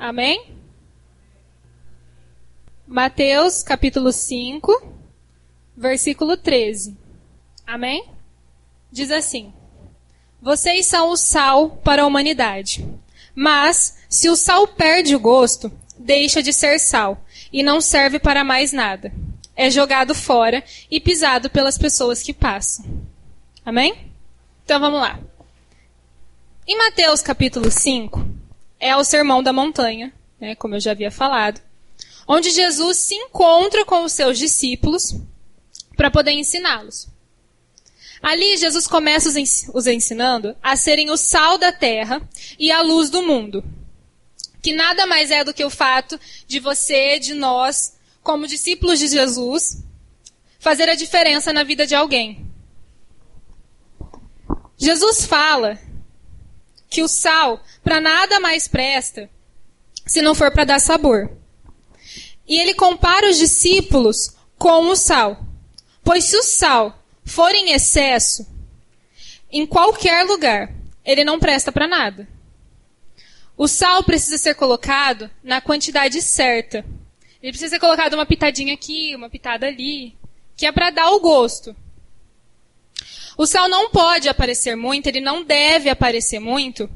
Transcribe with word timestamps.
Amém? 0.00 0.56
Mateus 2.86 3.62
capítulo 3.62 4.10
5, 4.10 4.94
versículo 5.76 6.38
13. 6.38 6.96
Amém? 7.66 8.08
Diz 8.90 9.10
assim: 9.10 9.52
Vocês 10.40 10.86
são 10.86 11.10
o 11.10 11.18
sal 11.18 11.68
para 11.84 12.02
a 12.02 12.06
humanidade. 12.06 12.82
Mas, 13.34 13.98
se 14.08 14.30
o 14.30 14.36
sal 14.36 14.66
perde 14.66 15.14
o 15.14 15.20
gosto, 15.20 15.70
deixa 15.98 16.42
de 16.42 16.54
ser 16.54 16.78
sal 16.78 17.22
e 17.52 17.62
não 17.62 17.78
serve 17.78 18.18
para 18.18 18.42
mais 18.42 18.72
nada. 18.72 19.12
É 19.54 19.68
jogado 19.70 20.14
fora 20.14 20.64
e 20.90 20.98
pisado 20.98 21.50
pelas 21.50 21.76
pessoas 21.76 22.22
que 22.22 22.32
passam. 22.32 22.86
Amém? 23.66 24.10
Então 24.64 24.80
vamos 24.80 24.98
lá. 24.98 25.20
Em 26.66 26.78
Mateus 26.78 27.20
capítulo 27.20 27.70
5, 27.70 28.29
é 28.80 28.96
o 28.96 29.04
Sermão 29.04 29.42
da 29.42 29.52
Montanha, 29.52 30.12
né, 30.40 30.54
como 30.54 30.74
eu 30.74 30.80
já 30.80 30.92
havia 30.92 31.10
falado, 31.10 31.60
onde 32.26 32.50
Jesus 32.50 32.96
se 32.96 33.14
encontra 33.14 33.84
com 33.84 34.02
os 34.02 34.12
seus 34.12 34.38
discípulos 34.38 35.14
para 35.96 36.10
poder 36.10 36.32
ensiná-los. 36.32 37.08
Ali, 38.22 38.56
Jesus 38.56 38.86
começa 38.86 39.28
os 39.72 39.86
ensinando 39.86 40.56
a 40.62 40.76
serem 40.76 41.10
o 41.10 41.16
sal 41.16 41.56
da 41.56 41.72
terra 41.72 42.20
e 42.58 42.70
a 42.70 42.82
luz 42.82 43.08
do 43.08 43.22
mundo. 43.22 43.64
Que 44.62 44.74
nada 44.74 45.06
mais 45.06 45.30
é 45.30 45.42
do 45.42 45.54
que 45.54 45.64
o 45.64 45.70
fato 45.70 46.20
de 46.46 46.60
você, 46.60 47.18
de 47.18 47.32
nós, 47.32 47.96
como 48.22 48.46
discípulos 48.46 48.98
de 48.98 49.08
Jesus, 49.08 49.82
fazer 50.58 50.88
a 50.90 50.94
diferença 50.94 51.52
na 51.52 51.64
vida 51.64 51.86
de 51.86 51.94
alguém. 51.94 52.46
Jesus 54.76 55.24
fala 55.24 55.78
que 56.90 57.02
o 57.02 57.08
sal 57.08 57.62
para 57.82 58.00
nada 58.00 58.40
mais 58.40 58.66
presta 58.66 59.30
se 60.04 60.20
não 60.20 60.34
for 60.34 60.50
para 60.50 60.64
dar 60.64 60.80
sabor. 60.80 61.30
E 62.46 62.58
ele 62.58 62.74
compara 62.74 63.30
os 63.30 63.38
discípulos 63.38 64.34
com 64.58 64.88
o 64.88 64.96
sal. 64.96 65.46
Pois 66.02 66.24
se 66.24 66.36
o 66.36 66.42
sal 66.42 67.00
for 67.24 67.54
em 67.54 67.70
excesso, 67.70 68.44
em 69.52 69.64
qualquer 69.64 70.24
lugar, 70.24 70.74
ele 71.04 71.22
não 71.22 71.38
presta 71.38 71.70
para 71.70 71.86
nada. 71.86 72.28
O 73.56 73.68
sal 73.68 74.02
precisa 74.02 74.36
ser 74.36 74.54
colocado 74.54 75.30
na 75.44 75.60
quantidade 75.60 76.20
certa. 76.20 76.84
Ele 77.40 77.52
precisa 77.52 77.70
ser 77.70 77.78
colocado 77.78 78.14
uma 78.14 78.26
pitadinha 78.26 78.74
aqui, 78.74 79.14
uma 79.14 79.30
pitada 79.30 79.66
ali, 79.66 80.16
que 80.56 80.66
é 80.66 80.72
para 80.72 80.90
dar 80.90 81.10
o 81.10 81.20
gosto. 81.20 81.76
O 83.40 83.46
sal 83.46 83.70
não 83.70 83.88
pode 83.88 84.28
aparecer 84.28 84.76
muito, 84.76 85.06
ele 85.06 85.22
não 85.22 85.42
deve 85.42 85.88
aparecer 85.88 86.38
muito, 86.38 86.90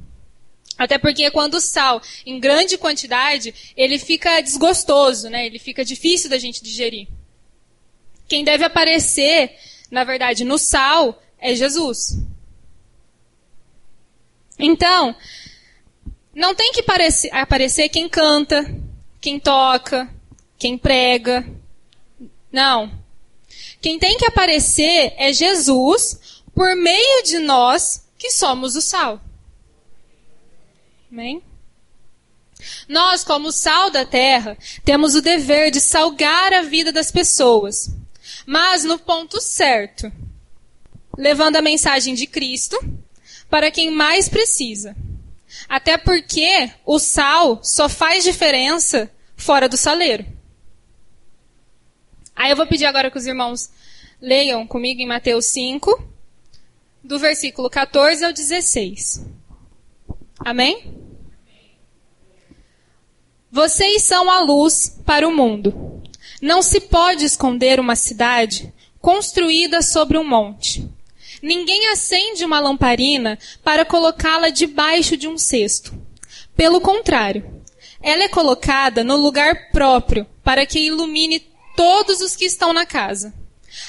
até 0.77 0.99
porque 0.99 1.31
quando 1.31 1.55
o 1.55 1.61
sal, 1.61 2.03
em 2.27 2.39
grande 2.39 2.77
quantidade, 2.77 3.73
ele 3.75 3.99
fica 3.99 4.43
desgostoso, 4.43 5.31
né? 5.31 5.47
Ele 5.47 5.59
fica 5.59 5.83
difícil 5.83 6.29
da 6.29 6.37
gente 6.37 6.63
digerir. 6.63 7.09
Quem 8.29 8.45
deve 8.45 8.63
aparecer, 8.63 9.57
na 9.91 10.05
verdade, 10.05 10.45
no 10.45 10.59
sal 10.59 11.19
é 11.39 11.55
Jesus. 11.55 12.19
Então, 14.59 15.17
não 16.35 16.55
tem 16.55 16.73
que 16.73 16.81
aparecer, 16.81 17.35
aparecer 17.35 17.89
quem 17.89 18.07
canta, 18.07 18.71
quem 19.19 19.41
toca, 19.41 20.15
quem 20.59 20.77
prega. 20.77 21.43
Não. 22.53 23.03
Quem 23.81 23.99
tem 23.99 24.19
que 24.19 24.27
aparecer 24.27 25.15
é 25.17 25.33
Jesus 25.33 26.21
por 26.55 26.75
meio 26.77 27.23
de 27.25 27.39
nós 27.39 28.07
que 28.17 28.31
somos 28.31 28.77
o 28.77 28.83
sal. 28.83 29.21
Amém? 31.11 31.43
Nós, 32.89 33.25
como 33.25 33.53
sal 33.53 33.91
da 33.91 34.05
terra, 34.05 34.57
temos 34.85 35.15
o 35.15 35.21
dever 35.21 35.71
de 35.71 35.81
salgar 35.81 36.53
a 36.53 36.63
vida 36.63 36.91
das 36.91 37.11
pessoas 37.11 37.93
mas 38.47 38.85
no 38.85 38.99
ponto 38.99 39.41
certo, 39.41 40.11
levando 41.17 41.57
a 41.57 41.63
mensagem 41.63 42.15
de 42.15 42.27
Cristo 42.27 42.79
para 43.49 43.71
quem 43.71 43.91
mais 43.91 44.29
precisa. 44.29 44.97
Até 45.69 45.97
porque 45.97 46.71
o 46.85 46.99
sal 46.99 47.61
só 47.63 47.89
faz 47.89 48.25
diferença 48.25 49.11
fora 49.37 49.69
do 49.69 49.77
saleiro. 49.77 50.27
Aí 52.35 52.51
eu 52.51 52.57
vou 52.57 52.67
pedir 52.67 52.87
agora 52.87 53.11
que 53.11 53.19
os 53.19 53.27
irmãos 53.27 53.71
leiam 54.21 54.67
comigo 54.67 55.01
em 55.01 55.07
Mateus 55.07 55.47
5, 55.47 56.14
do 57.05 57.19
versículo 57.19 57.69
14 57.69 58.25
ao 58.25 58.33
16. 58.33 59.27
Amém? 60.41 60.95
Vocês 63.53 64.03
são 64.03 64.31
a 64.31 64.41
luz 64.41 64.99
para 65.05 65.29
o 65.29 65.37
mundo. 65.37 66.03
Não 66.41 66.63
se 66.63 66.81
pode 66.81 67.25
esconder 67.25 67.79
uma 67.79 67.95
cidade 67.95 68.73
construída 69.01 69.83
sobre 69.83 70.17
um 70.17 70.25
monte. 70.25 70.89
Ninguém 71.43 71.89
acende 71.89 72.45
uma 72.45 72.59
lamparina 72.59 73.39
para 73.63 73.85
colocá-la 73.85 74.49
debaixo 74.49 75.17
de 75.17 75.29
um 75.29 75.37
cesto. 75.37 75.95
Pelo 76.57 76.81
contrário, 76.81 77.63
ela 78.01 78.23
é 78.23 78.29
colocada 78.29 79.05
no 79.05 79.17
lugar 79.17 79.71
próprio 79.71 80.27
para 80.43 80.65
que 80.65 80.81
ilumine 80.81 81.41
todos 81.77 82.21
os 82.21 82.35
que 82.35 82.47
estão 82.47 82.73
na 82.73 82.87
casa. 82.87 83.44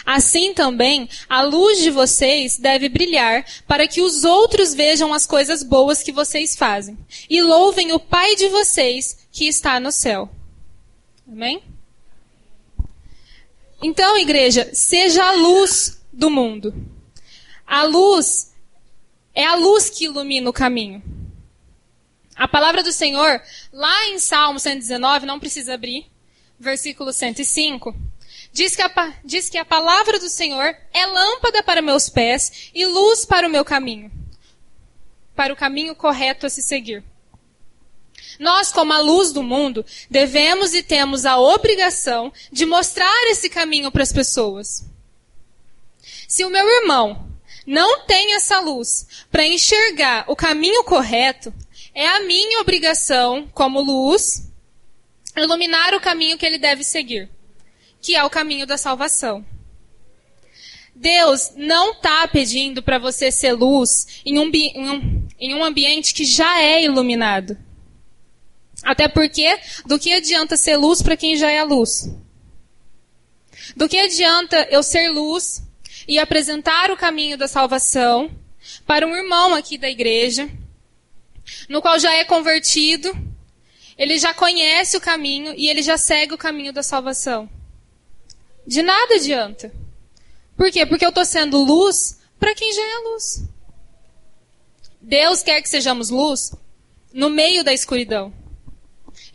Assim 0.06 0.54
também, 0.54 1.10
a 1.30 1.42
luz 1.42 1.80
de 1.80 1.90
vocês 1.90 2.58
deve 2.58 2.90
brilhar 2.90 3.46
para 3.68 3.88
que 3.88 4.02
os 4.02 4.24
outros 4.24 4.74
vejam 4.74 5.14
as 5.14 5.26
coisas 5.26 5.64
boas 5.64 6.02
que 6.02 6.12
vocês 6.12 6.56
fazem 6.56 6.98
e 7.30 7.42
louvem 7.42 7.92
o 7.92 8.00
Pai 8.00 8.36
de 8.36 8.48
vocês 8.50 9.28
que 9.32 9.48
está 9.48 9.80
no 9.80 9.92
céu. 9.92 10.30
Amém? 11.28 11.62
Então, 13.82 14.18
igreja, 14.18 14.70
seja 14.74 15.24
a 15.24 15.32
luz 15.34 16.02
do 16.12 16.30
mundo. 16.30 16.74
A 17.66 17.84
luz 17.84 18.54
é 19.34 19.46
a 19.46 19.56
luz 19.56 19.90
que 19.90 20.06
ilumina 20.06 20.50
o 20.50 20.54
caminho. 20.54 21.04
A 22.36 22.48
palavra 22.48 22.84
do 22.84 22.92
Senhor, 22.92 23.42
lá 23.72 24.08
em 24.08 24.20
Salmo 24.20 24.60
119, 24.60 25.26
não 25.26 25.40
precisa 25.40 25.74
abrir, 25.74 26.06
versículo 26.60 27.14
105, 27.14 27.96
diz 28.56 28.74
que, 28.74 28.82
a, 28.82 29.14
diz 29.26 29.50
que 29.50 29.58
a 29.58 29.66
palavra 29.66 30.18
do 30.18 30.30
Senhor 30.30 30.74
é 30.94 31.06
lâmpada 31.06 31.62
para 31.62 31.82
meus 31.82 32.10
pés 32.10 32.70
e 32.74 32.86
luz 32.86 33.26
para 33.26 33.46
o 33.46 33.50
meu 33.50 33.66
caminho, 33.66 34.10
para 35.36 35.52
o 35.52 35.58
caminho 35.58 35.94
correto 35.94 36.46
a 36.46 36.50
se 36.50 36.62
seguir. 36.62 37.04
Nós, 38.40 38.72
como 38.72 38.94
a 38.94 39.00
luz 39.00 39.34
do 39.34 39.44
mundo, 39.44 39.86
devemos 40.10 40.74
e 40.74 40.82
temos 40.82 41.26
a 41.26 41.38
obrigação 41.38 42.32
de 42.50 42.66
mostrar 42.66 43.30
esse 43.30 43.50
caminho 43.50 43.92
para 43.92 44.04
as 44.04 44.14
pessoas. 44.14 44.86
Se 46.26 46.46
o 46.46 46.50
meu 46.50 46.66
irmão 46.66 47.28
não 47.68 48.06
tem 48.06 48.36
essa 48.36 48.62
luz 48.62 49.26
para 49.30 49.46
enxergar 49.46 50.24
o 50.30 50.36
caminho 50.36 50.86
correto, 50.86 51.54
é 51.94 52.08
a 52.08 52.22
minha 52.22 52.62
obrigação, 52.62 53.50
como 53.54 53.82
luz, 53.82 54.50
iluminar 55.36 55.94
o 55.94 56.00
caminho 56.00 56.38
que 56.38 56.46
ele 56.46 56.58
deve 56.58 56.86
seguir, 56.86 57.30
que 58.06 58.16
é 58.16 58.24
o 58.24 58.30
caminho 58.30 58.68
da 58.68 58.78
salvação. 58.78 59.44
Deus 60.94 61.54
não 61.56 61.94
está 61.94 62.28
pedindo 62.28 62.84
para 62.84 63.00
você 63.00 63.32
ser 63.32 63.54
luz 63.54 64.22
em 64.24 64.38
um, 64.38 64.52
em, 64.54 64.90
um, 64.90 65.28
em 65.40 65.56
um 65.56 65.64
ambiente 65.64 66.14
que 66.14 66.24
já 66.24 66.62
é 66.62 66.84
iluminado. 66.84 67.58
Até 68.84 69.08
porque, 69.08 69.60
do 69.88 69.98
que 69.98 70.14
adianta 70.14 70.56
ser 70.56 70.78
luz 70.78 71.02
para 71.02 71.18
quem 71.18 71.36
já 71.36 71.50
é 71.50 71.64
luz? 71.64 72.08
Do 73.76 73.90
que 73.90 73.98
adianta 73.98 74.68
eu 74.70 74.84
ser 74.84 75.10
luz 75.10 75.64
e 76.08 76.20
apresentar 76.20 76.92
o 76.92 76.98
caminho 76.98 77.40
da 77.40 77.48
salvação 77.48 78.30
para 78.86 79.08
um 79.08 79.16
irmão 79.16 79.56
aqui 79.56 79.80
da 79.80 79.90
igreja, 79.90 80.48
no 81.68 81.82
qual 81.82 81.98
já 81.98 82.14
é 82.14 82.24
convertido, 82.24 83.12
ele 83.98 84.20
já 84.20 84.32
conhece 84.32 84.96
o 84.96 85.02
caminho 85.02 85.56
e 85.58 85.68
ele 85.68 85.82
já 85.82 85.98
segue 85.98 86.36
o 86.36 86.38
caminho 86.38 86.72
da 86.72 86.84
salvação? 86.84 87.50
De 88.66 88.82
nada 88.82 89.16
adianta. 89.16 89.72
Por 90.58 90.72
quê? 90.72 90.86
Porque 90.86 91.06
eu 91.06 91.10
estou 91.10 91.26
sendo 91.26 91.58
luz 91.64 92.20
para 92.40 92.56
quem 92.56 92.74
já 92.74 92.82
é 92.82 92.98
luz. 93.10 93.44
Deus 95.02 95.44
quer 95.44 95.62
que 95.62 95.70
sejamos 95.70 96.10
luz 96.10 96.52
no 97.14 97.30
meio 97.30 97.64
da 97.64 97.74
escuridão 97.74 98.34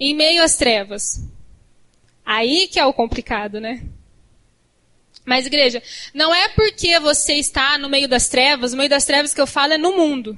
em 0.01 0.15
meio 0.15 0.43
às 0.43 0.57
trevas. 0.57 1.23
Aí 2.25 2.67
que 2.69 2.81
é 2.81 2.87
o 2.87 2.93
complicado, 2.93 3.61
né? 3.61 3.83
Mas, 5.25 5.47
igreja, 5.47 5.83
não 6.15 6.35
é 6.35 6.49
porque 6.49 6.99
você 6.99 7.35
está 7.35 7.77
no 7.77 7.89
meio 7.89 8.09
das 8.09 8.29
trevas, 8.29 8.73
no 8.73 8.79
meio 8.79 8.89
das 8.89 9.05
trevas 9.05 9.35
que 9.35 9.41
eu 9.41 9.47
falo 9.47 9.75
é 9.75 9.79
no 9.79 9.95
mundo. 9.97 10.37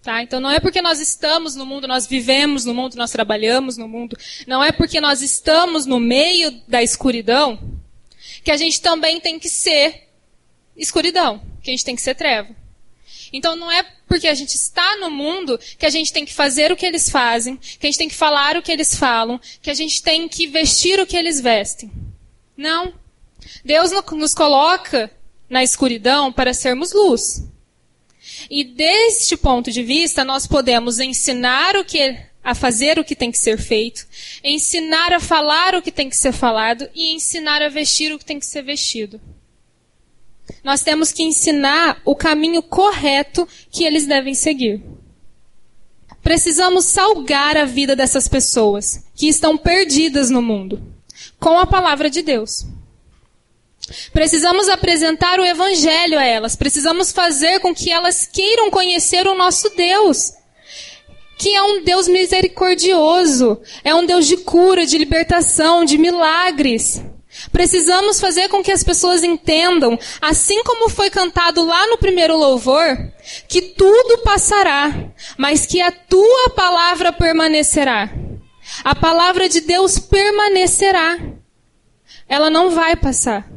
Tá? 0.00 0.22
Então 0.22 0.40
não 0.40 0.50
é 0.50 0.60
porque 0.60 0.80
nós 0.80 1.00
estamos 1.00 1.56
no 1.56 1.66
mundo, 1.66 1.88
nós 1.88 2.06
vivemos 2.06 2.64
no 2.64 2.72
mundo, 2.72 2.94
nós 2.96 3.10
trabalhamos 3.10 3.76
no 3.76 3.88
mundo. 3.88 4.16
Não 4.46 4.62
é 4.62 4.70
porque 4.70 5.00
nós 5.00 5.20
estamos 5.20 5.84
no 5.84 5.98
meio 5.98 6.50
da 6.68 6.82
escuridão 6.82 7.77
que 8.48 8.52
a 8.52 8.56
gente 8.56 8.80
também 8.80 9.20
tem 9.20 9.38
que 9.38 9.46
ser 9.46 10.08
escuridão, 10.74 11.38
que 11.62 11.68
a 11.68 11.72
gente 11.74 11.84
tem 11.84 11.94
que 11.94 12.00
ser 12.00 12.14
treva. 12.14 12.56
Então 13.30 13.54
não 13.54 13.70
é 13.70 13.82
porque 14.08 14.26
a 14.26 14.32
gente 14.32 14.54
está 14.54 14.96
no 14.96 15.10
mundo 15.10 15.60
que 15.78 15.84
a 15.84 15.90
gente 15.90 16.10
tem 16.10 16.24
que 16.24 16.32
fazer 16.32 16.72
o 16.72 16.76
que 16.76 16.86
eles 16.86 17.10
fazem, 17.10 17.58
que 17.58 17.86
a 17.86 17.90
gente 17.90 17.98
tem 17.98 18.08
que 18.08 18.14
falar 18.14 18.56
o 18.56 18.62
que 18.62 18.72
eles 18.72 18.96
falam, 18.96 19.38
que 19.60 19.70
a 19.70 19.74
gente 19.74 20.02
tem 20.02 20.26
que 20.26 20.46
vestir 20.46 20.98
o 20.98 21.06
que 21.06 21.14
eles 21.14 21.42
vestem. 21.42 21.92
Não. 22.56 22.94
Deus 23.62 23.90
nos 24.12 24.32
coloca 24.32 25.10
na 25.46 25.62
escuridão 25.62 26.32
para 26.32 26.54
sermos 26.54 26.94
luz. 26.94 27.46
E 28.48 28.64
deste 28.64 29.36
ponto 29.36 29.70
de 29.70 29.82
vista, 29.82 30.24
nós 30.24 30.46
podemos 30.46 30.98
ensinar 31.00 31.76
o 31.76 31.84
que 31.84 32.18
a 32.48 32.54
fazer 32.54 32.98
o 32.98 33.04
que 33.04 33.14
tem 33.14 33.30
que 33.30 33.36
ser 33.36 33.58
feito, 33.58 34.06
ensinar 34.42 35.12
a 35.12 35.20
falar 35.20 35.74
o 35.74 35.82
que 35.82 35.92
tem 35.92 36.08
que 36.08 36.16
ser 36.16 36.32
falado 36.32 36.88
e 36.94 37.12
ensinar 37.12 37.60
a 37.60 37.68
vestir 37.68 38.10
o 38.10 38.18
que 38.18 38.24
tem 38.24 38.40
que 38.40 38.46
ser 38.46 38.62
vestido. 38.62 39.20
Nós 40.64 40.82
temos 40.82 41.12
que 41.12 41.22
ensinar 41.22 42.00
o 42.06 42.16
caminho 42.16 42.62
correto 42.62 43.46
que 43.70 43.84
eles 43.84 44.06
devem 44.06 44.32
seguir. 44.32 44.82
Precisamos 46.22 46.86
salgar 46.86 47.54
a 47.54 47.66
vida 47.66 47.94
dessas 47.94 48.26
pessoas 48.26 49.04
que 49.14 49.28
estão 49.28 49.58
perdidas 49.58 50.30
no 50.30 50.40
mundo 50.40 50.82
com 51.38 51.58
a 51.58 51.66
palavra 51.66 52.08
de 52.08 52.22
Deus. 52.22 52.64
Precisamos 54.10 54.70
apresentar 54.70 55.38
o 55.38 55.44
Evangelho 55.44 56.18
a 56.18 56.24
elas. 56.24 56.56
Precisamos 56.56 57.12
fazer 57.12 57.60
com 57.60 57.74
que 57.74 57.92
elas 57.92 58.26
queiram 58.26 58.70
conhecer 58.70 59.26
o 59.26 59.36
nosso 59.36 59.68
Deus. 59.76 60.37
Que 61.38 61.54
é 61.54 61.62
um 61.62 61.82
Deus 61.84 62.08
misericordioso. 62.08 63.60
É 63.84 63.94
um 63.94 64.04
Deus 64.04 64.26
de 64.26 64.36
cura, 64.38 64.84
de 64.84 64.98
libertação, 64.98 65.84
de 65.84 65.96
milagres. 65.96 67.00
Precisamos 67.52 68.20
fazer 68.20 68.48
com 68.48 68.62
que 68.62 68.72
as 68.72 68.82
pessoas 68.82 69.22
entendam, 69.22 69.98
assim 70.20 70.62
como 70.64 70.88
foi 70.88 71.08
cantado 71.08 71.64
lá 71.64 71.86
no 71.86 71.98
primeiro 71.98 72.36
louvor, 72.36 72.96
que 73.46 73.62
tudo 73.62 74.18
passará, 74.18 75.12
mas 75.36 75.64
que 75.64 75.80
a 75.80 75.92
tua 75.92 76.50
palavra 76.50 77.12
permanecerá. 77.12 78.10
A 78.82 78.94
palavra 78.94 79.48
de 79.48 79.60
Deus 79.60 79.98
permanecerá. 79.98 81.18
Ela 82.28 82.50
não 82.50 82.70
vai 82.70 82.96
passar. 82.96 83.48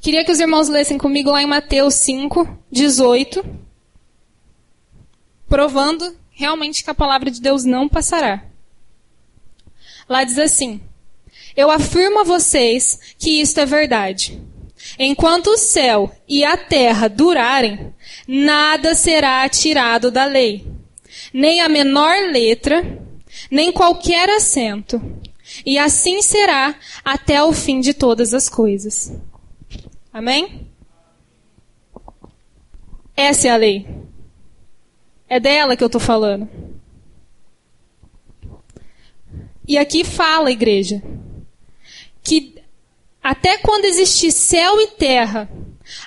Queria 0.00 0.24
que 0.24 0.32
os 0.32 0.40
irmãos 0.40 0.68
lessem 0.68 0.96
comigo 0.96 1.30
lá 1.30 1.42
em 1.42 1.46
Mateus 1.46 1.94
5, 1.94 2.48
18, 2.70 3.44
provando 5.50 6.16
realmente 6.30 6.82
que 6.84 6.90
a 6.90 6.94
palavra 6.94 7.30
de 7.30 7.40
Deus 7.40 7.64
não 7.64 7.88
passará. 7.88 8.44
Lá 10.08 10.24
diz 10.24 10.38
assim: 10.38 10.80
Eu 11.56 11.70
afirmo 11.70 12.20
a 12.20 12.24
vocês 12.24 13.14
que 13.18 13.40
isto 13.40 13.58
é 13.58 13.66
verdade. 13.66 14.40
Enquanto 14.98 15.48
o 15.48 15.58
céu 15.58 16.10
e 16.26 16.44
a 16.44 16.56
terra 16.56 17.08
durarem, 17.08 17.92
nada 18.26 18.94
será 18.94 19.46
tirado 19.48 20.10
da 20.10 20.24
lei, 20.24 20.66
nem 21.34 21.60
a 21.60 21.68
menor 21.68 22.30
letra, 22.30 22.82
nem 23.50 23.72
qualquer 23.72 24.30
acento. 24.30 25.02
E 25.66 25.78
assim 25.78 26.22
será 26.22 26.76
até 27.04 27.42
o 27.42 27.52
fim 27.52 27.80
de 27.80 27.92
todas 27.92 28.32
as 28.32 28.48
coisas. 28.48 29.12
Amém? 30.12 30.68
Essa 33.16 33.48
é 33.48 33.50
a 33.50 33.56
lei. 33.56 34.09
É 35.30 35.40
dela 35.40 35.76
que 35.76 35.82
eu 35.82 35.86
estou 35.86 36.00
falando. 36.00 36.46
E 39.66 39.78
aqui 39.78 40.04
fala, 40.04 40.50
igreja, 40.50 41.00
que 42.22 42.56
até 43.22 43.56
quando 43.56 43.86
existir 43.86 44.32
céu 44.32 44.78
e 44.80 44.88
terra, 44.88 45.48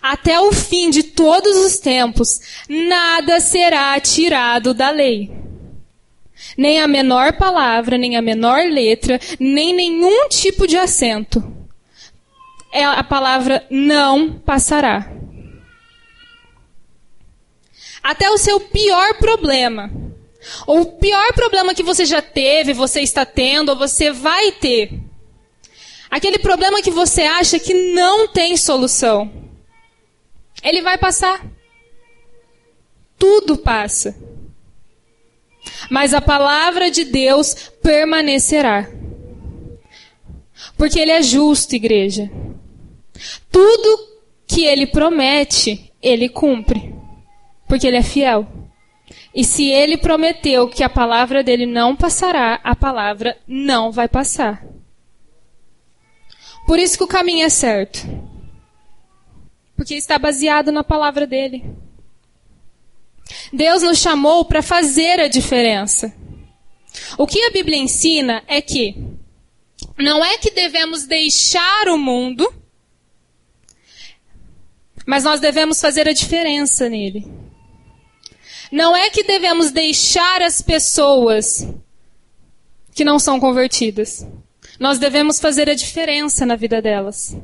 até 0.01 0.39
o 0.39 0.51
fim 0.51 0.91
de 0.91 1.01
todos 1.01 1.57
os 1.57 1.79
tempos, 1.79 2.39
nada 2.69 3.39
será 3.39 3.99
tirado 3.99 4.75
da 4.75 4.91
lei. 4.91 5.31
Nem 6.55 6.81
a 6.81 6.87
menor 6.87 7.33
palavra, 7.37 7.97
nem 7.97 8.17
a 8.17 8.21
menor 8.21 8.65
letra, 8.69 9.19
nem 9.39 9.73
nenhum 9.73 10.27
tipo 10.27 10.67
de 10.67 10.77
acento 10.77 11.63
é 12.73 12.83
a 12.83 13.03
palavra 13.03 13.63
não 13.69 14.33
passará. 14.33 15.07
Até 18.03 18.29
o 18.29 18.37
seu 18.37 18.59
pior 18.59 19.13
problema, 19.15 19.89
ou 20.67 20.81
o 20.81 20.91
pior 20.97 21.33
problema 21.33 21.73
que 21.73 21.81
você 21.81 22.05
já 22.05 22.21
teve, 22.21 22.73
você 22.73 23.01
está 23.01 23.25
tendo, 23.25 23.69
ou 23.69 23.77
você 23.77 24.11
vai 24.11 24.51
ter. 24.51 24.91
Aquele 26.11 26.37
problema 26.37 26.81
que 26.81 26.91
você 26.91 27.23
acha 27.23 27.57
que 27.59 27.73
não 27.93 28.27
tem 28.27 28.57
solução. 28.57 29.31
Ele 30.61 30.81
vai 30.81 30.97
passar. 30.97 31.43
Tudo 33.17 33.57
passa. 33.57 34.15
Mas 35.89 36.13
a 36.13 36.21
palavra 36.21 36.91
de 36.91 37.05
Deus 37.05 37.71
permanecerá. 37.81 38.89
Porque 40.77 40.99
Ele 40.99 41.11
é 41.11 41.23
justo, 41.23 41.75
igreja. 41.75 42.29
Tudo 43.51 44.13
que 44.47 44.65
ele 44.65 44.87
promete, 44.87 45.91
ele 46.01 46.29
cumpre. 46.29 46.93
Porque 47.73 47.87
ele 47.87 47.97
é 47.97 48.03
fiel. 48.03 48.47
E 49.33 49.43
se 49.43 49.67
ele 49.67 49.97
prometeu 49.97 50.69
que 50.69 50.83
a 50.83 50.89
palavra 50.89 51.43
dele 51.43 51.65
não 51.65 51.95
passará, 51.95 52.59
a 52.63 52.75
palavra 52.75 53.35
não 53.47 53.91
vai 53.91 54.07
passar. 54.07 54.63
Por 56.67 56.77
isso 56.77 56.95
que 56.95 57.03
o 57.03 57.07
caminho 57.07 57.43
é 57.43 57.49
certo. 57.49 57.97
Porque 59.75 59.95
está 59.95 60.19
baseado 60.19 60.71
na 60.71 60.83
palavra 60.83 61.25
dele. 61.25 61.65
Deus 63.51 63.81
nos 63.81 63.97
chamou 63.97 64.45
para 64.45 64.61
fazer 64.61 65.19
a 65.19 65.27
diferença. 65.27 66.13
O 67.17 67.25
que 67.25 67.43
a 67.43 67.49
Bíblia 67.49 67.77
ensina 67.77 68.43
é 68.47 68.61
que 68.61 68.95
não 69.97 70.23
é 70.23 70.37
que 70.37 70.51
devemos 70.51 71.07
deixar 71.07 71.87
o 71.87 71.97
mundo 71.97 72.53
mas 75.05 75.23
nós 75.23 75.39
devemos 75.39 75.81
fazer 75.81 76.07
a 76.07 76.13
diferença 76.13 76.87
nele. 76.87 77.42
Não 78.73 78.95
é 78.95 79.07
que 79.11 79.21
devemos 79.21 79.69
deixar 79.69 80.41
as 80.41 80.59
pessoas 80.59 81.67
que 82.91 83.05
não 83.05 83.19
são 83.19 83.39
convertidas. 83.39 84.25
Nós 84.79 84.97
devemos 84.97 85.39
fazer 85.39 85.69
a 85.69 85.75
diferença 85.75 86.43
na 86.43 86.55
vida 86.55 86.81
delas. 86.81 87.37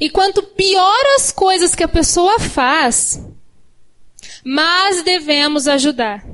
E 0.00 0.08
quanto 0.08 0.42
pior 0.42 0.98
as 1.16 1.30
coisas 1.30 1.74
que 1.74 1.84
a 1.84 1.88
pessoa 1.88 2.40
faz, 2.40 3.22
mais 4.42 5.02
devemos 5.02 5.68
ajudar. 5.68 6.24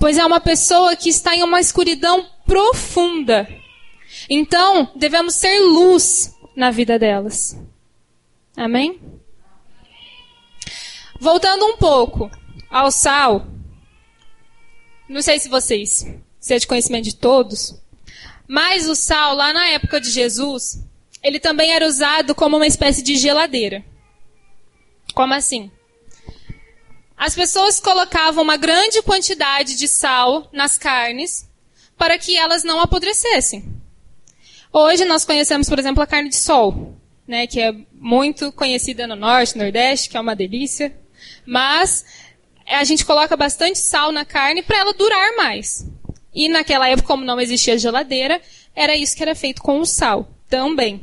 Pois 0.00 0.16
é 0.16 0.24
uma 0.24 0.40
pessoa 0.40 0.96
que 0.96 1.10
está 1.10 1.36
em 1.36 1.42
uma 1.42 1.60
escuridão 1.60 2.26
profunda. 2.46 3.46
Então, 4.30 4.90
devemos 4.96 5.34
ser 5.34 5.60
luz 5.60 6.34
na 6.56 6.70
vida 6.70 6.98
delas. 6.98 7.54
Amém? 8.56 8.98
Voltando 11.20 11.66
um 11.66 11.76
pouco 11.76 12.30
ao 12.70 12.90
sal. 12.90 13.46
Não 15.08 15.22
sei 15.22 15.38
se 15.38 15.48
vocês, 15.48 16.06
se 16.40 16.54
é 16.54 16.58
de 16.58 16.66
conhecimento 16.66 17.04
de 17.04 17.16
todos, 17.16 17.80
mas 18.48 18.88
o 18.88 18.94
sal, 18.94 19.34
lá 19.34 19.52
na 19.52 19.66
época 19.68 20.00
de 20.00 20.10
Jesus, 20.10 20.82
ele 21.22 21.38
também 21.38 21.72
era 21.72 21.86
usado 21.86 22.34
como 22.34 22.56
uma 22.56 22.66
espécie 22.66 23.02
de 23.02 23.16
geladeira. 23.16 23.84
Como 25.14 25.34
assim? 25.34 25.70
As 27.16 27.34
pessoas 27.34 27.80
colocavam 27.80 28.42
uma 28.42 28.56
grande 28.56 29.00
quantidade 29.02 29.76
de 29.76 29.88
sal 29.88 30.48
nas 30.52 30.76
carnes 30.76 31.48
para 31.96 32.18
que 32.18 32.36
elas 32.36 32.62
não 32.62 32.80
apodrecessem. 32.80 33.64
Hoje 34.72 35.04
nós 35.06 35.24
conhecemos, 35.24 35.68
por 35.68 35.78
exemplo, 35.78 36.02
a 36.02 36.06
carne 36.06 36.28
de 36.28 36.36
sol 36.36 36.96
né, 37.26 37.46
que 37.46 37.60
é 37.60 37.74
muito 37.92 38.52
conhecida 38.52 39.06
no 39.06 39.16
norte, 39.16 39.58
nordeste, 39.58 40.08
que 40.08 40.16
é 40.16 40.20
uma 40.20 40.36
delícia. 40.36 40.94
Mas 41.44 42.04
a 42.74 42.84
gente 42.84 43.04
coloca 43.04 43.36
bastante 43.36 43.78
sal 43.78 44.10
na 44.10 44.24
carne 44.24 44.62
para 44.62 44.78
ela 44.78 44.92
durar 44.92 45.36
mais. 45.36 45.86
E 46.34 46.48
naquela 46.48 46.88
época, 46.88 47.08
como 47.08 47.24
não 47.24 47.40
existia 47.40 47.78
geladeira, 47.78 48.40
era 48.74 48.96
isso 48.96 49.16
que 49.16 49.22
era 49.22 49.34
feito 49.34 49.62
com 49.62 49.80
o 49.80 49.86
sal 49.86 50.28
também. 50.48 51.02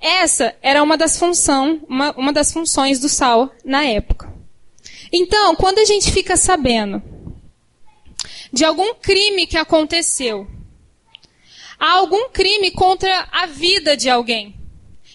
Essa 0.00 0.54
era 0.60 0.82
uma 0.82 0.96
das, 0.96 1.16
função, 1.16 1.80
uma, 1.88 2.10
uma 2.12 2.32
das 2.32 2.52
funções 2.52 2.98
do 2.98 3.08
sal 3.08 3.54
na 3.64 3.84
época. 3.84 4.32
Então, 5.12 5.54
quando 5.54 5.78
a 5.78 5.84
gente 5.84 6.10
fica 6.10 6.36
sabendo 6.36 7.00
de 8.52 8.64
algum 8.64 8.94
crime 8.94 9.46
que 9.46 9.56
aconteceu, 9.56 10.46
há 11.78 11.92
algum 11.92 12.28
crime 12.30 12.72
contra 12.72 13.28
a 13.30 13.46
vida 13.46 13.96
de 13.96 14.10
alguém, 14.10 14.56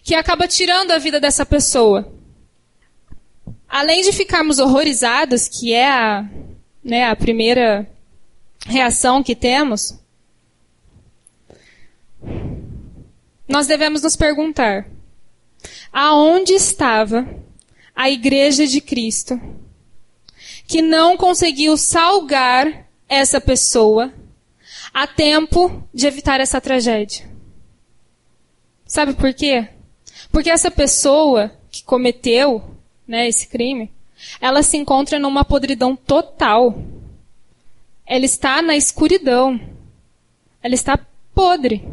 que 0.03 0.15
acaba 0.15 0.47
tirando 0.47 0.91
a 0.91 0.97
vida 0.97 1.19
dessa 1.19 1.45
pessoa. 1.45 2.16
Além 3.67 4.01
de 4.01 4.11
ficarmos 4.11 4.59
horrorizados, 4.59 5.47
que 5.47 5.73
é 5.73 5.89
a, 5.89 6.29
né, 6.83 7.09
a 7.09 7.15
primeira 7.15 7.89
reação 8.65 9.21
que 9.21 9.35
temos, 9.35 9.99
nós 13.47 13.67
devemos 13.67 14.01
nos 14.01 14.15
perguntar: 14.15 14.87
aonde 15.91 16.53
estava 16.53 17.27
a 17.95 18.09
igreja 18.09 18.65
de 18.65 18.79
Cristo, 18.79 19.39
que 20.67 20.81
não 20.81 21.17
conseguiu 21.17 21.77
salgar 21.77 22.87
essa 23.09 23.39
pessoa 23.41 24.13
a 24.93 25.07
tempo 25.07 25.83
de 25.93 26.07
evitar 26.07 26.39
essa 26.39 26.61
tragédia. 26.61 27.27
Sabe 28.85 29.13
por 29.13 29.33
quê? 29.33 29.67
Porque 30.31 30.49
essa 30.49 30.71
pessoa 30.71 31.51
que 31.69 31.83
cometeu 31.83 32.76
né, 33.07 33.27
esse 33.27 33.47
crime, 33.47 33.91
ela 34.41 34.63
se 34.63 34.77
encontra 34.77 35.19
numa 35.19 35.45
podridão 35.45 35.95
total. 35.95 36.81
Ela 38.05 38.25
está 38.25 38.61
na 38.61 38.75
escuridão. 38.75 39.59
Ela 40.61 40.75
está 40.75 40.99
podre. 41.33 41.87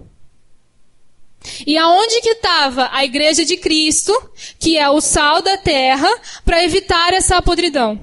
E 1.67 1.77
aonde 1.77 2.21
que 2.23 2.31
estava 2.31 2.89
a 2.93 3.05
igreja 3.05 3.45
de 3.45 3.57
Cristo, 3.57 4.13
que 4.59 4.79
é 4.79 4.89
o 4.89 5.01
sal 5.01 5.43
da 5.43 5.59
terra, 5.59 6.09
para 6.45 6.65
evitar 6.65 7.13
essa 7.13 7.41
podridão? 7.43 8.01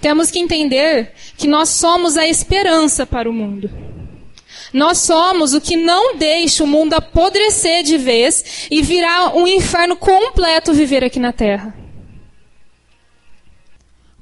Temos 0.00 0.30
que 0.30 0.38
entender 0.38 1.12
que 1.38 1.46
nós 1.46 1.68
somos 1.70 2.16
a 2.16 2.26
esperança 2.26 3.06
para 3.06 3.30
o 3.30 3.32
mundo. 3.32 3.70
Nós 4.72 4.98
somos 4.98 5.54
o 5.54 5.60
que 5.60 5.76
não 5.76 6.16
deixa 6.16 6.64
o 6.64 6.66
mundo 6.66 6.94
apodrecer 6.94 7.82
de 7.82 7.98
vez 7.98 8.66
e 8.70 8.82
virar 8.82 9.36
um 9.36 9.46
inferno 9.46 9.96
completo 9.96 10.72
viver 10.72 11.04
aqui 11.04 11.18
na 11.18 11.32
terra. 11.32 11.74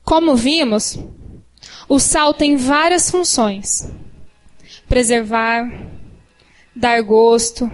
Como 0.02 0.36
vimos, 0.36 0.98
o 1.88 1.98
sal 1.98 2.34
tem 2.34 2.56
várias 2.56 3.10
funções: 3.10 3.90
preservar, 4.88 5.64
dar 6.74 7.00
gosto. 7.02 7.70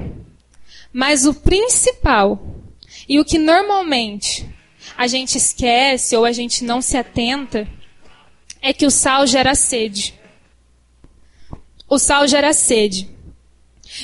Mas 0.92 1.24
o 1.24 1.34
principal, 1.34 2.40
e 3.08 3.20
o 3.20 3.24
que 3.24 3.38
normalmente 3.38 4.48
a 4.96 5.06
gente 5.06 5.38
esquece 5.38 6.16
ou 6.16 6.24
a 6.24 6.32
gente 6.32 6.64
não 6.64 6.82
se 6.82 6.96
atenta, 6.96 7.66
é 8.60 8.72
que 8.72 8.86
o 8.86 8.90
sal 8.90 9.26
gera 9.26 9.54
sede. 9.54 10.19
O 11.90 11.98
sal 11.98 12.26
gera 12.28 12.52
sede. 12.52 13.10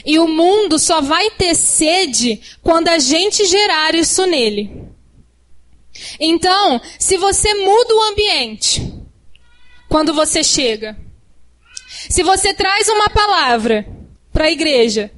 E 0.04 0.18
o 0.18 0.26
mundo 0.26 0.78
só 0.78 1.00
vai 1.00 1.30
ter 1.30 1.54
sede 1.54 2.40
quando 2.62 2.88
a 2.88 2.98
gente 2.98 3.46
gerar 3.46 3.94
isso 3.94 4.26
nele. 4.26 4.84
Então, 6.18 6.80
se 6.98 7.16
você 7.16 7.54
muda 7.54 7.94
o 7.94 8.02
ambiente 8.02 8.92
quando 9.88 10.12
você 10.12 10.42
chega, 10.42 10.96
se 12.10 12.22
você 12.22 12.52
traz 12.52 12.88
uma 12.88 13.08
palavra 13.08 13.86
para 14.32 14.46
a 14.46 14.50
igreja, 14.50 15.10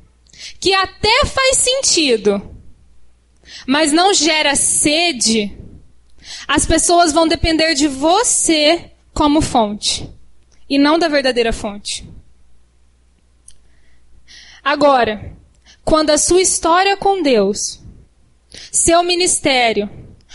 que 0.61 0.75
até 0.75 1.25
faz 1.25 1.57
sentido, 1.57 2.55
mas 3.67 3.93
não 3.93 4.13
gera 4.13 4.55
sede, 4.55 5.57
as 6.47 6.67
pessoas 6.67 7.13
vão 7.13 7.27
depender 7.27 7.75
de 7.75 7.89
você 7.89 8.93
como 9.15 9.41
fonte 9.41 10.09
e 10.69 10.79
não 10.79 10.99
da 10.99 11.09
verdadeira 11.09 11.53
fonte. 11.53 12.07
Agora, 14.63 15.33
quando 15.85 16.11
a 16.11 16.19
sua 16.19 16.43
história 16.43 16.97
com 16.97 17.23
Deus, 17.23 17.81
seu 18.71 19.03
ministério, 19.03 19.89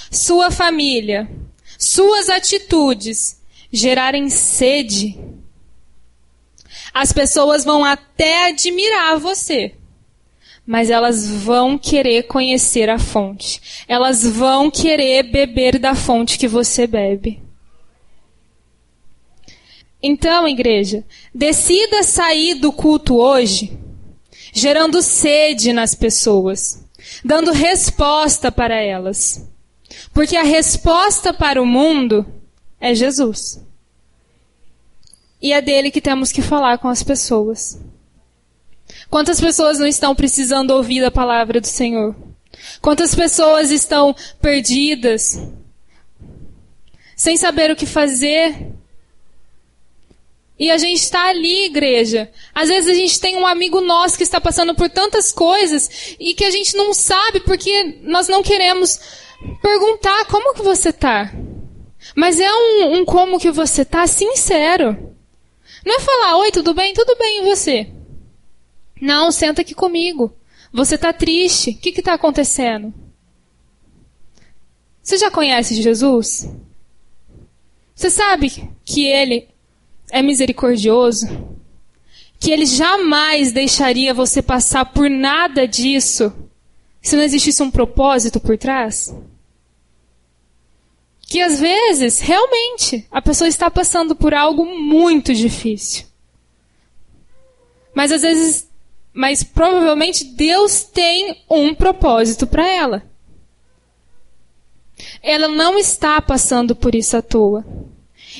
sua 0.10 0.50
família, 0.50 1.30
suas 1.78 2.30
atitudes 2.30 3.42
gerarem 3.72 4.30
sede, 4.30 5.20
as 6.94 7.12
pessoas 7.12 7.64
vão 7.64 7.84
até 7.84 8.48
admirar 8.50 9.18
você. 9.18 9.76
Mas 10.66 10.90
elas 10.90 11.28
vão 11.28 11.78
querer 11.78 12.24
conhecer 12.24 12.90
a 12.90 12.98
fonte. 12.98 13.84
Elas 13.88 14.26
vão 14.26 14.72
querer 14.72 15.24
beber 15.24 15.78
da 15.78 15.94
fonte 15.94 16.38
que 16.38 16.48
você 16.48 16.88
bebe. 16.88 17.42
Então, 20.02 20.48
igreja, 20.48 21.04
decida 21.34 22.04
sair 22.04 22.56
do 22.56 22.72
culto 22.72 23.16
hoje, 23.16 23.78
gerando 24.54 25.02
sede 25.02 25.74
nas 25.74 25.96
pessoas, 25.96 26.86
dando 27.26 27.52
resposta 27.52 28.52
para 28.52 28.76
elas. 28.76 29.50
Porque 30.14 30.38
a 30.38 30.44
resposta 30.44 31.34
para 31.34 31.62
o 31.62 31.66
mundo 31.66 32.26
é 32.80 32.94
Jesus. 32.94 33.60
E 35.42 35.52
é 35.52 35.62
dele 35.62 35.92
que 35.92 36.00
temos 36.00 36.32
que 36.32 36.42
falar 36.42 36.78
com 36.78 36.88
as 36.88 37.04
pessoas. 37.04 37.80
Quantas 39.10 39.42
pessoas 39.42 39.80
não 39.80 39.88
estão 39.88 40.16
precisando 40.16 40.72
ouvir 40.72 41.04
a 41.04 41.12
palavra 41.12 41.60
do 41.60 41.68
Senhor? 41.68 42.16
Quantas 42.80 43.16
pessoas 43.16 43.72
estão 43.72 44.16
perdidas, 44.42 45.42
sem 47.16 47.36
saber 47.36 47.72
o 47.72 47.76
que 47.76 47.86
fazer? 47.86 48.72
E 50.58 50.70
a 50.70 50.78
gente 50.78 51.00
está 51.00 51.30
ali, 51.30 51.66
igreja. 51.66 52.32
Às 52.54 52.70
vezes 52.70 52.90
a 52.90 52.94
gente 52.94 53.20
tem 53.20 53.36
um 53.36 53.48
amigo 53.48 53.82
nosso 53.82 54.18
que 54.18 54.24
está 54.24 54.40
passando 54.40 54.76
por 54.76 54.90
tantas 54.90 55.32
coisas 55.32 56.16
e 56.20 56.34
que 56.34 56.46
a 56.46 56.52
gente 56.52 56.76
não 56.78 56.94
sabe 56.94 57.40
porque 57.40 58.00
nós 58.04 58.28
não 58.28 58.44
queremos 58.44 59.00
perguntar 59.62 60.26
como 60.26 60.54
que 60.54 60.62
você 60.62 60.90
está. 60.90 61.34
Mas 62.16 62.40
é 62.40 62.52
um, 62.52 63.00
um 63.00 63.06
como 63.06 63.40
que 63.40 63.52
você 63.52 63.82
está 63.82 64.06
sincero. 64.06 65.16
Não 65.86 65.96
é 65.96 66.00
falar, 66.00 66.38
oi, 66.38 66.52
tudo 66.52 66.74
bem? 66.74 66.94
Tudo 66.94 67.16
bem, 67.18 67.42
e 67.42 67.46
você? 67.46 67.90
Não, 69.02 69.32
senta 69.32 69.62
aqui 69.62 69.74
comigo. 69.74 70.34
Você 70.72 70.96
está 70.96 71.12
triste. 71.12 71.72
O 71.72 71.78
que 71.78 71.90
está 71.90 72.14
acontecendo? 72.14 72.94
Você 75.02 75.18
já 75.18 75.30
conhece 75.30 75.82
Jesus? 75.82 76.48
Você 77.94 78.10
sabe 78.10 78.50
que 78.86 79.06
Ele 79.06 79.53
é 80.14 80.22
misericordioso? 80.22 81.28
Que 82.40 82.52
Ele 82.52 82.66
jamais 82.66 83.52
deixaria 83.52 84.14
você 84.14 84.42
passar 84.42 84.86
por 84.86 85.10
nada 85.10 85.68
disso 85.68 86.34
se 87.02 87.16
não 87.16 87.24
existisse 87.24 87.62
um 87.62 87.70
propósito 87.70 88.40
por 88.40 88.58
trás? 88.58 89.14
que 91.34 91.42
às 91.42 91.60
vezes, 91.60 92.20
realmente, 92.20 93.08
a 93.10 93.20
pessoa 93.20 93.48
está 93.48 93.72
passando 93.72 94.16
por 94.16 94.36
algo 94.36 94.66
muito 94.66 95.34
difícil. 95.34 96.06
Mas 97.92 98.12
às 98.12 98.22
vezes, 98.22 98.70
mas 99.12 99.44
provavelmente 99.44 100.26
Deus 100.26 100.84
tem 100.84 101.44
um 101.50 101.74
propósito 101.74 102.46
para 102.46 102.68
ela. 102.68 103.04
Ela 105.24 105.48
não 105.48 105.76
está 105.80 106.22
passando 106.22 106.76
por 106.76 106.94
isso 106.94 107.18
à 107.18 107.22
toa. 107.24 107.66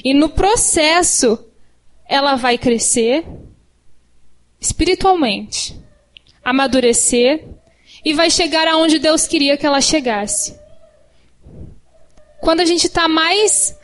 E 0.04 0.14
no 0.14 0.30
processo, 0.30 1.44
ela 2.08 2.36
vai 2.36 2.58
crescer 2.58 3.26
espiritualmente, 4.60 5.78
amadurecer 6.44 7.46
e 8.04 8.14
vai 8.14 8.30
chegar 8.30 8.68
aonde 8.68 9.00
Deus 9.00 9.28
queria 9.28 9.58
que 9.58 9.66
ela 9.66 9.82
chegasse. 9.82 10.58
Quando 12.42 12.60
a 12.60 12.66
gente 12.66 12.88
está 12.88 13.08
mais. 13.08 13.78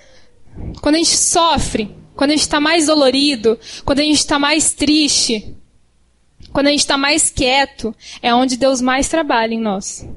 Quando 0.82 0.96
a 0.96 0.98
gente 0.98 1.16
sofre, 1.16 1.96
quando 2.16 2.32
a 2.32 2.34
gente 2.34 2.42
está 2.42 2.60
mais 2.60 2.88
dolorido, 2.88 3.58
quando 3.86 4.00
a 4.00 4.04
gente 4.04 4.18
está 4.18 4.38
mais 4.38 4.74
triste, 4.74 5.56
quando 6.52 6.68
a 6.68 6.72
gente 6.72 6.82
está 6.82 6.98
mais 6.98 7.30
quieto, 7.30 7.96
é 8.22 8.34
onde 8.34 8.58
Deus 8.58 8.82
mais 8.82 9.08
trabalha 9.08 9.54
em 9.54 9.60
nós. 9.60 10.08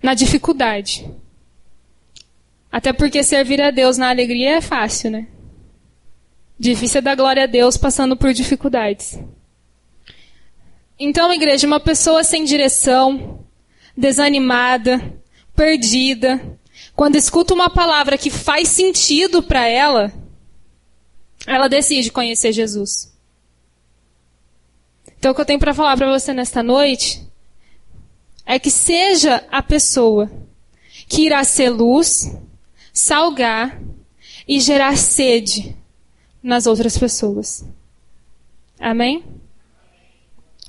Na 0.00 0.14
dificuldade. 0.14 1.10
Até 2.70 2.92
porque 2.92 3.24
servir 3.24 3.60
a 3.60 3.70
Deus 3.70 3.96
na 3.96 4.10
alegria 4.10 4.58
é 4.58 4.60
fácil, 4.60 5.10
né? 5.10 5.26
Difícil 6.58 6.98
é 6.98 7.02
dar 7.02 7.14
glória 7.14 7.44
a 7.44 7.46
Deus 7.46 7.76
passando 7.76 8.16
por 8.16 8.32
dificuldades. 8.32 9.18
Então, 10.98 11.32
igreja, 11.32 11.66
uma 11.66 11.78
pessoa 11.78 12.24
sem 12.24 12.44
direção, 12.44 13.44
desanimada, 13.94 15.20
perdida, 15.54 16.58
quando 16.94 17.16
escuta 17.16 17.52
uma 17.52 17.68
palavra 17.68 18.16
que 18.16 18.30
faz 18.30 18.68
sentido 18.68 19.42
para 19.42 19.68
ela, 19.68 20.10
ela 21.46 21.68
decide 21.68 22.10
conhecer 22.10 22.52
Jesus. 22.52 23.14
Então, 25.18 25.32
o 25.32 25.34
que 25.34 25.40
eu 25.42 25.46
tenho 25.46 25.58
para 25.58 25.74
falar 25.74 25.96
para 25.96 26.10
você 26.10 26.32
nesta 26.32 26.62
noite 26.62 27.22
é 28.46 28.58
que 28.58 28.70
seja 28.70 29.44
a 29.50 29.62
pessoa 29.62 30.30
que 31.06 31.26
irá 31.26 31.44
ser 31.44 31.68
luz, 31.68 32.34
salgar 32.92 33.78
e 34.48 34.58
gerar 34.58 34.96
sede 34.96 35.76
nas 36.46 36.66
outras 36.68 36.96
pessoas. 36.96 37.64
Amém? 38.78 39.24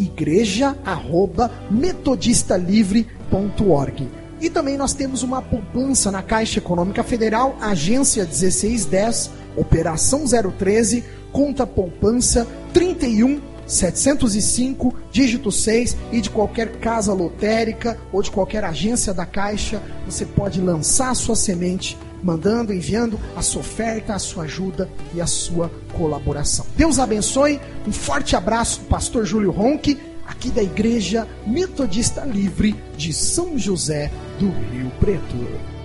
Igreja 0.00 0.76
arroba 0.84 1.50
metodistalivre.org. 1.70 4.08
E 4.40 4.48
também 4.48 4.78
nós 4.78 4.94
temos 4.94 5.22
uma 5.22 5.42
poupança 5.42 6.10
na 6.10 6.22
Caixa 6.22 6.58
Econômica 6.58 7.02
Federal, 7.02 7.56
agência 7.60 8.24
1610, 8.24 9.30
operação 9.56 10.24
013 10.24 11.04
conta 11.30 11.66
poupança 11.66 12.46
31 12.72 13.50
705, 13.66 14.94
dígito 15.12 15.52
6, 15.52 15.96
e 16.10 16.20
de 16.20 16.28
qualquer 16.28 16.80
casa 16.80 17.12
lotérica 17.12 17.96
ou 18.12 18.20
de 18.20 18.30
qualquer 18.30 18.64
agência 18.64 19.14
da 19.14 19.24
Caixa, 19.24 19.80
você 20.04 20.26
pode 20.26 20.60
lançar 20.60 21.14
sua 21.14 21.36
semente, 21.36 21.96
mandando, 22.22 22.72
enviando 22.72 23.18
a 23.36 23.42
sua 23.42 23.60
oferta, 23.60 24.14
a 24.14 24.18
sua 24.18 24.44
ajuda 24.44 24.88
e 25.14 25.20
a 25.20 25.26
sua 25.26 25.70
colaboração. 25.92 26.66
Deus 26.76 26.98
abençoe, 26.98 27.60
um 27.86 27.92
forte 27.92 28.36
abraço 28.36 28.80
do 28.80 28.86
pastor 28.86 29.24
Júlio 29.24 29.50
Ronque, 29.50 29.98
aqui 30.26 30.50
da 30.50 30.62
Igreja 30.62 31.26
Metodista 31.46 32.24
Livre 32.24 32.76
de 32.96 33.12
São 33.12 33.58
José 33.58 34.10
do 34.38 34.48
Rio 34.72 34.90
Preto. 35.00 35.79